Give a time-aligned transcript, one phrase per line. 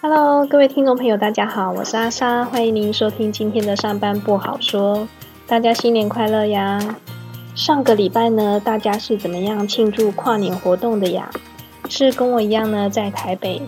[0.00, 5.08] Hello，各位听众朋友，大家好，我是阿莎，欢迎您收听今天的上班不好说。
[5.44, 6.78] 大家新年快乐呀！
[7.56, 11.28] 上个礼拜呢，大家是怎么样庆祝跨年活动的呀？
[11.88, 13.60] 是跟我一样呢，在台北，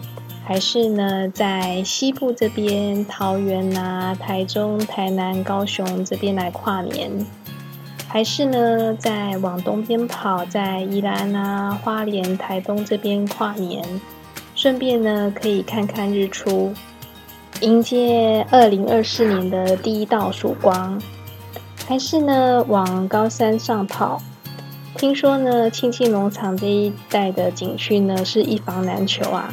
[0.45, 7.11] 还是呢在西部这边，桃园啊、台中、台南、高雄这边来跨年？
[8.07, 13.82] 还是呢在往东边跑，在宜兰啊、花莲、台东这边跨年？
[14.61, 16.75] 顺便呢，可以看看日出，
[17.63, 21.01] 迎接二零二四年的第一道曙光。
[21.89, 24.21] 还是呢，往高山上跑。
[24.99, 29.49] 听说呢，庆庆农场这一带的景区呢，是一房难求啊。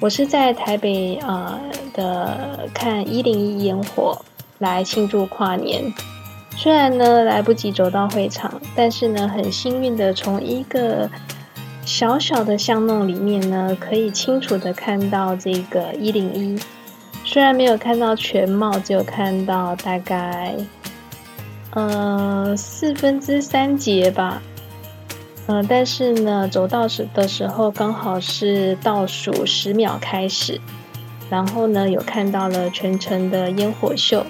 [0.00, 1.60] 我是在台北呃
[1.92, 4.18] 的看一零一烟火
[4.56, 5.92] 来庆祝跨年。
[6.56, 11.10] 虽然呢来不及走到会场，但是呢，很幸运的从一个。
[11.84, 16.58] 小小的巷弄里面呢，可以清楚的看到这个一零一。
[17.24, 20.54] 虽然没有看到全貌，只有看到大概
[21.70, 24.42] 呃四分之三节吧。
[25.46, 30.60] 嗯，但是呢，走到时的时候刚好是倒数十秒开始，
[31.28, 34.24] 然后呢，有看到了全程的烟火秀。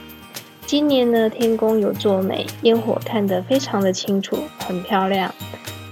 [0.64, 5.34] 今年呢，天公有作美，烟火看得非常的清楚，很漂亮。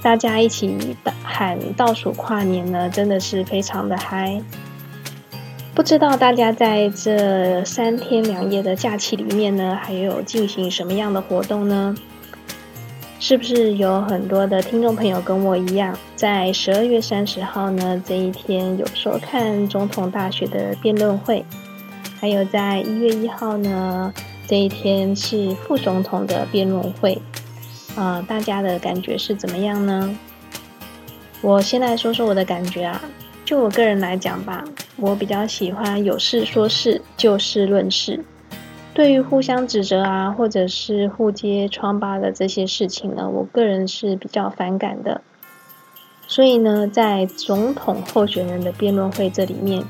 [0.03, 4.41] 大家一起喊倒数跨年呢，真的是非常的嗨。
[5.75, 11.95] 不知道大家在这三天两夜的假期里面呢，还有进行什么样的活动呢？
[13.19, 21.45] 是不是有很多的听众朋友跟我一样，在十二月三十号呢这一天有收看总统大学的辩论会，
[22.19, 24.13] 还有在一月一号呢
[24.47, 27.21] 这一天是副总统的辩论会。
[27.97, 30.19] 呃，大家的感觉是怎么样呢？
[31.43, 33.01] 我先来说说我的感觉啊。
[33.45, 34.65] 就我个人来讲吧，
[34.97, 38.25] 我比较喜欢有事说事，就事论事。
[38.95, 45.21] 对于互相指责啊，或者是互揭疮疤的这些事情呢，我个人是比较反感的。
[46.29, 49.83] 所以呢，在总统候选人的辩论会这里面，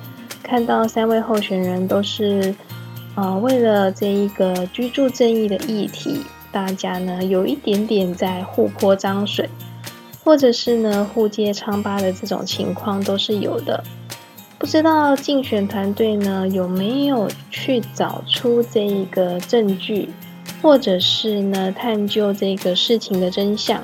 [0.42, 2.54] 看到三位候选人都是
[3.14, 6.22] 呃，为了这一个居住正义的议题。
[6.52, 9.48] 大家呢有一点点在互泼脏水，
[10.24, 13.82] 或者是呢互揭疮疤的这种情况都是有的。
[14.58, 20.10] 不知道竞选团队呢有没有去找出这一个证据，
[20.60, 23.82] 或者是呢探究这个事情的真相，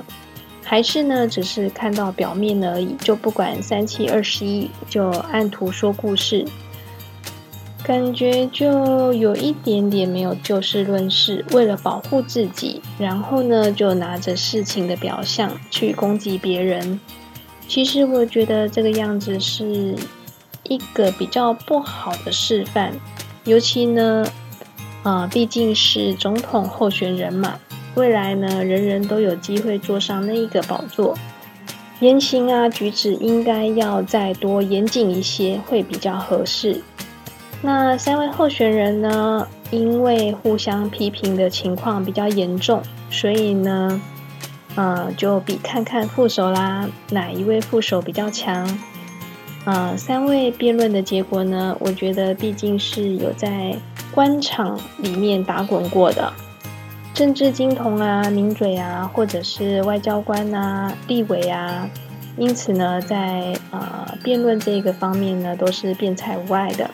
[0.62, 6.44] 还是呢只是看到表面而已，就不管三七二十一，就按图说故事。
[7.86, 16.98] 感觉就有一点点没有就事论事，为了保护自己，然后呢就拿着事情的表象去攻击别人。
[17.68, 19.94] 其实我觉得这个样子是
[20.64, 22.92] 一个比较不好的示范，
[23.44, 24.26] 尤其呢，
[25.04, 27.60] 啊毕竟是总统候选人嘛，
[27.94, 31.16] 未来呢人人都有机会坐上那一个宝座，
[32.00, 36.82] 言行啊举止应该要再多严谨一些，会比较合适。
[37.62, 39.48] 那三位候选人呢？
[39.72, 42.80] 因为互相批评的情况比较严重，
[43.10, 44.00] 所以呢，
[44.76, 48.78] 呃，就比看看副手啦，哪一位副手比较强？
[49.64, 51.76] 呃，三位辩论的结果呢？
[51.80, 53.76] 我觉得毕竟是有在
[54.12, 56.32] 官场里面打滚过的
[57.12, 61.90] 政治金童啊、名嘴啊，或者是外交官啊、立委啊，
[62.36, 66.88] 因此呢，在呃辩论这个方面呢，都是辩才无碍的。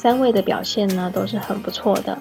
[0.00, 2.16] 三位的表现呢都是很不错的。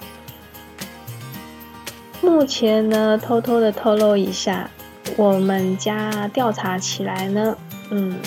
[2.21, 4.69] 目前呢，偷偷的透露一下，
[5.15, 7.57] 我们家调查起来呢，
[7.89, 8.17] 嗯，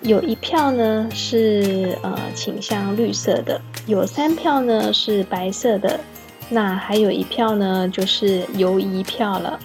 [0.00, 6.00] 有一票呢是呃倾向绿色的，有三票呢是白色的，
[6.48, 9.60] 那还有一票呢就是犹疑票了。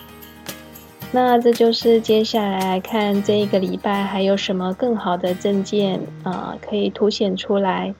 [1.13, 7.95] 那这就是接下来看这一个礼拜还有什么更好的证件啊可以凸显出来。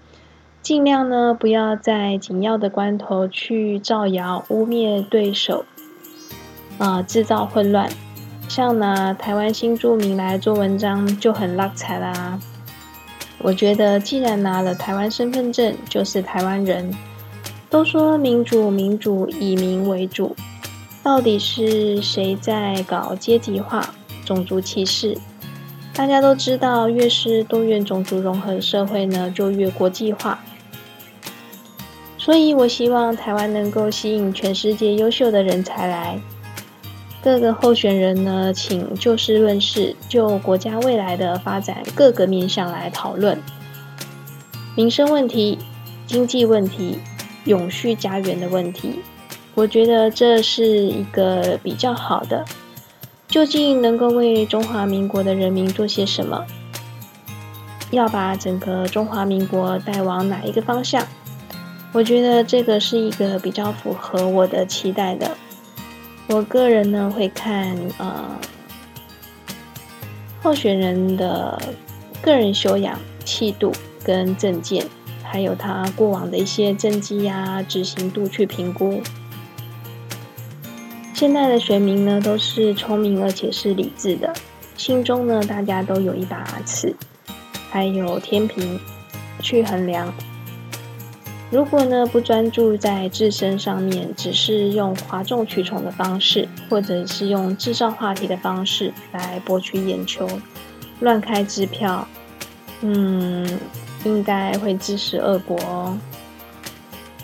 [0.66, 5.64] 尽量呢，不要在紧要的关头去造谣、污蔑对手，
[6.80, 7.88] 啊，制造混乱。
[8.48, 12.40] 像拿台湾新住民来做文章就很拉彩啦。
[13.44, 16.92] 我觉得，既然拿了台湾身份证，就是台湾人。
[17.70, 20.36] 都说民主，民主以民为主，
[21.04, 23.94] 到底是谁在搞阶级化、
[24.26, 25.16] 种族歧视？
[25.94, 30.40] 大家都知道，越是多元种族融合社会呢，就越国际化。
[32.26, 36.20] 所以，我希望台湾能够吸引全世界优秀的人才来。
[37.22, 43.40] 各个候选人呢，请就事论事，就国家未来的发展各个面向来讨论。
[44.76, 45.60] 民生问题、
[46.08, 46.98] 经济问题、
[47.44, 49.02] 永续家园的问题。
[49.54, 52.44] 我觉得这是一个比较好的。
[53.28, 56.44] 究竟能够为中华民国的人民做些什么？
[57.92, 61.06] 要把整个中华民国带往哪一个方向？
[61.96, 65.32] 我觉得这个是一个比较符合我的期待的。
[66.28, 68.38] 我个人呢会看呃
[70.42, 71.58] 候选人的
[72.22, 73.72] 个人修养、气度
[74.04, 74.86] 跟政见，
[75.24, 79.02] 还有他过往的一些政绩呀、执行度去评估。
[81.14, 84.34] 现在的选民呢都是聪明而且是理智的，
[84.76, 86.94] 心中呢大家都有一把尺，
[87.70, 88.78] 还有天平
[89.40, 90.14] 去衡量。
[91.56, 100.28] 如果呢不专注在自身上面，只是用哗众取宠的方式，或者是用制造话题的方式来博取眼球，
[101.00, 102.06] 乱开支票，
[102.82, 103.58] 嗯，
[104.04, 105.98] 应该会自食恶果哦。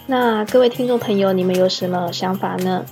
[0.07, 2.85] 那各位听众朋友，你们有什么想法呢？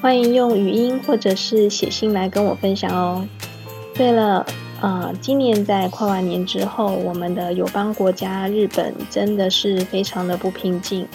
[0.00, 3.28] 欢迎用语音或者是写信来跟我分享哦。
[3.94, 4.46] 对了，
[4.80, 11.06] 呃，今年在跨完年之后，我们的友邦国家日本真的是非常的不平静，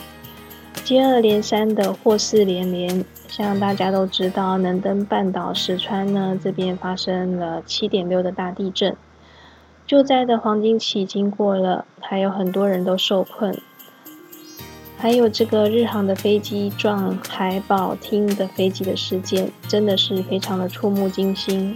[0.83, 3.05] 接二连三的祸事连连。
[3.29, 8.95] 像大家都知道，能登半岛石川呢这边发生了七点六的大地震，
[9.87, 13.57] 救灾的黄金期经过了，还有很多人都受困。
[14.97, 21.75] 还有这个日航的飞机撞海保厅的飞机的事件，真的是非常的触目惊心。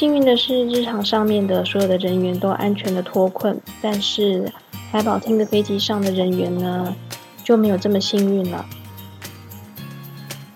[0.00, 4.50] 幸运的是，日常上面的所有的人员都安全的脱困，但是
[4.90, 6.96] 海保厅的飞机上的人员呢，
[7.44, 8.64] 就没有这么幸运了。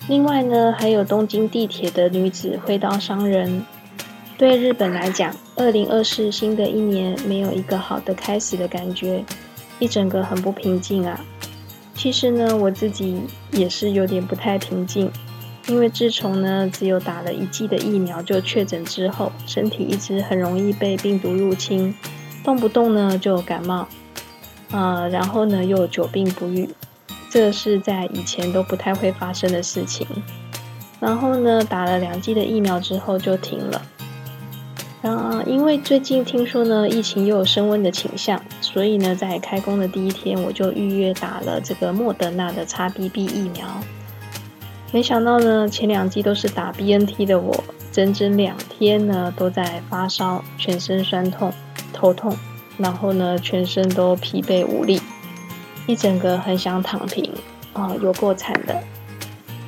[0.09, 3.63] 另外呢，还有东京地铁的女子挥刀伤人。
[4.39, 9.23] 对日本来讲，二零二四新的一年没有一个好的开始的感觉。
[9.79, 11.21] 一整个很不平静啊！
[11.95, 13.21] 其实呢，我自己
[13.53, 15.11] 也是有点不太平静，
[15.67, 21.95] 因为自从呢只有打了一剂的疫苗就确诊之后，身体一直很容易被病毒入侵，
[22.45, 23.89] 动不动呢就感冒，
[24.71, 26.69] 呃，然后呢又久病不愈，
[27.31, 30.07] 这是在以前都不太会发生的事情。
[31.01, 33.83] 然后呢，打了两剂的疫苗之后就停了。
[35.03, 43.67] 啊，因为最近听说呢，疫情又有升温的倾向，所以呢，在开工的第一天，我就预约打了这个莫德纳的 XBB 疫苗。
[44.95, 47.53] 没想到呢，前两季都是打 BNT 的我，
[47.91, 51.53] 整整两天呢都在发烧，全身酸痛、
[51.93, 52.37] 头痛，
[52.79, 55.03] 然后呢，全身都疲惫无力，
[55.89, 57.29] 一整个很想躺平
[57.73, 58.81] 啊，有够惨的。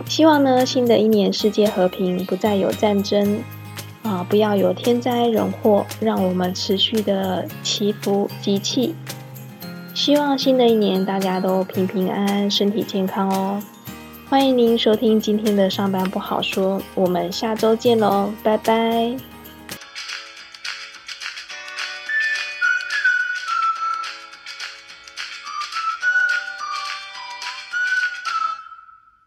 [0.07, 3.41] 希望呢，新的一年世界和平，不再有战争。
[4.05, 8.95] 啊，不要有天灾人祸，让我们持续的祈福集气。
[9.93, 13.61] 希望新的一年大家都平平安安，身体健康哦。
[14.29, 19.36] 欢迎您收听今天的上班不好说，我们下周见喽，拜拜。